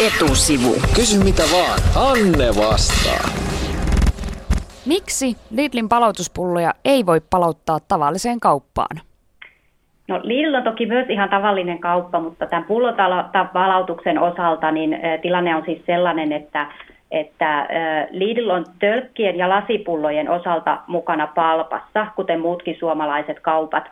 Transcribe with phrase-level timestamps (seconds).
[0.00, 0.72] Etusivu.
[0.94, 3.30] Kysy mitä vaan, Anne vastaa.
[4.86, 9.00] Miksi Lidlin palautuspulloja ei voi palauttaa tavalliseen kauppaan?
[10.08, 15.62] No Lidl on toki myös ihan tavallinen kauppa, mutta tämän pullopalautuksen osalta niin tilanne on
[15.64, 16.66] siis sellainen, että,
[17.10, 17.66] että
[18.10, 23.84] Lidl on tölkkien ja lasipullojen osalta mukana palpassa, kuten muutkin suomalaiset kaupat.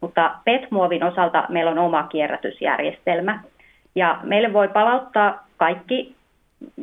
[0.00, 3.40] Mutta PET-muovin osalta meillä on oma kierrätysjärjestelmä.
[3.94, 6.14] Ja meille voi palauttaa kaikki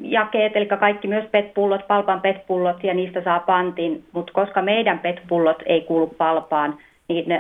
[0.02, 5.64] jakeet, eli kaikki myös PET-pullot, palpan PET-pullot ja niistä saa pantin, mutta koska meidän PET-pullot
[5.66, 6.78] ei kuulu palpaan,
[7.08, 7.38] niin ö,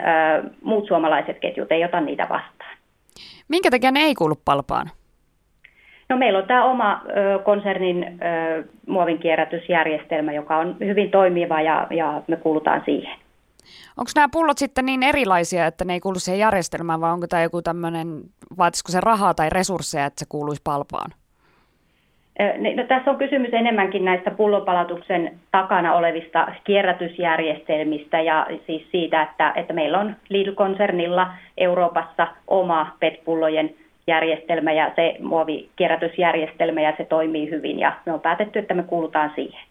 [0.63, 2.77] muut suomalaiset ketjut ei ota niitä vastaan.
[3.47, 4.89] Minkä takia ne ei kuulu palpaan?
[6.09, 12.21] No meillä on tämä oma ö, konsernin ö, muovinkierrätysjärjestelmä, joka on hyvin toimiva ja, ja
[12.27, 13.17] me kuulutaan siihen.
[13.97, 17.43] Onko nämä pullot sitten niin erilaisia, että ne ei kuulu siihen järjestelmään, vai onko tämä
[17.43, 18.21] joku tämmöinen,
[18.57, 21.11] vaatisiko se rahaa tai resursseja, että se kuuluisi palpaan?
[22.75, 29.73] No, tässä on kysymys enemmänkin näistä pullonpalautuksen takana olevista kierrätysjärjestelmistä ja siis siitä, että, että
[29.73, 33.75] meillä on Lidl-konsernilla Euroopassa oma PET-pullojen
[34.07, 39.31] järjestelmä ja se muovikierrätysjärjestelmä ja se toimii hyvin ja me on päätetty, että me kuulutaan
[39.35, 39.61] siihen.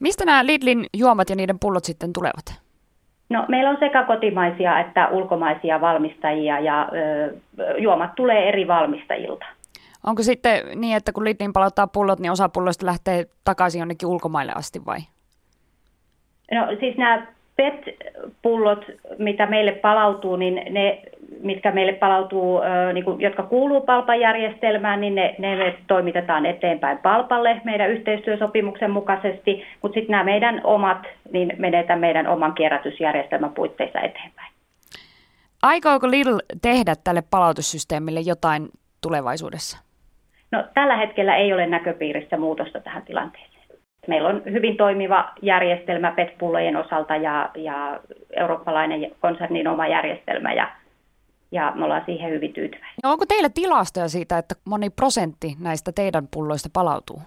[0.00, 2.65] Mistä nämä Lidlin juomat ja niiden pullot sitten tulevat?
[3.28, 7.34] No, meillä on sekä kotimaisia että ulkomaisia valmistajia ja ö,
[7.78, 9.46] juomat tulee eri valmistajilta.
[10.06, 14.52] Onko sitten niin, että kun Lidlin palauttaa pullot, niin osa pulloista lähtee takaisin jonnekin ulkomaille
[14.52, 14.98] asti vai?
[16.52, 18.84] No siis nämä PET-pullot,
[19.18, 21.02] mitä meille palautuu, niin ne,
[21.46, 22.60] mitkä meille palautuu,
[22.92, 29.64] niin kuin, jotka kuuluu palpajärjestelmään, niin ne, ne me toimitetaan eteenpäin palpalle meidän yhteistyösopimuksen mukaisesti,
[29.82, 34.52] mutta sitten nämä meidän omat, niin menetään meidän oman kierrätysjärjestelmän puitteissa eteenpäin.
[35.62, 38.68] Aikooko Lidl tehdä tälle palautussysteemille jotain
[39.02, 39.78] tulevaisuudessa?
[40.52, 43.56] No, tällä hetkellä ei ole näköpiirissä muutosta tähän tilanteeseen.
[44.08, 48.00] Meillä on hyvin toimiva järjestelmä PET-pullojen osalta ja, ja
[48.36, 50.68] eurooppalainen konsernin oma järjestelmä ja,
[51.52, 52.96] ja me ollaan siihen hyvin tyytyväisiä.
[53.04, 57.20] No onko teillä tilastoja siitä, että moni prosentti näistä teidän pulloista palautuu?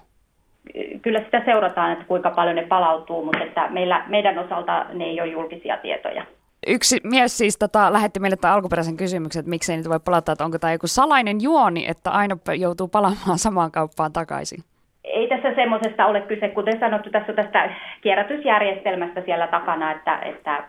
[1.01, 5.21] Kyllä sitä seurataan, että kuinka paljon ne palautuu, mutta että meillä, meidän osalta ne ei
[5.21, 6.25] ole julkisia tietoja.
[6.67, 10.45] Yksi mies siis tota, lähetti meille tämän alkuperäisen kysymyksen, että miksei niitä voi palata, että
[10.45, 14.63] onko tämä joku salainen juoni, että aina joutuu palaamaan samaan kauppaan takaisin?
[15.03, 17.69] Ei tässä semmoisesta ole kyse, kuten sanottu, tässä on tästä
[18.01, 20.63] kierrätysjärjestelmästä siellä takana, että, että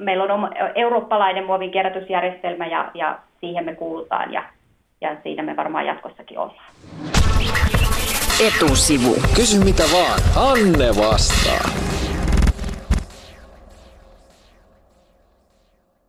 [0.00, 4.42] meillä on oma, eurooppalainen muovin kierrätysjärjestelmä ja, ja siihen me kuulutaan ja,
[5.00, 6.72] ja siinä me varmaan jatkossakin ollaan.
[8.40, 9.14] Etusivu.
[9.36, 11.89] Kysy mitä vaan, Anne vastaa.